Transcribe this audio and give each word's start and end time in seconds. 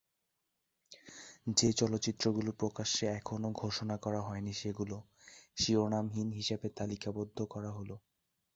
যে 1.57 1.69
চলচ্চিত্রগুলো 1.73 2.49
প্রকাশ্যে 2.59 3.05
এখনও 3.19 3.49
ঘোষণা 3.61 3.95
করা 3.97 4.21
হয়নি 4.21 4.53
সেগুলো 4.53 4.97
"শিরোনামহীন" 5.57 6.29
হিসাবে 6.39 6.67
তালিকাবদ্ধ 6.77 7.37
করা 7.53 7.71
হলো। 7.77 7.95